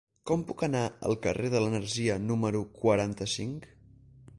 [0.29, 3.75] Com puc anar al carrer de l'Energia número quaranta-cinc?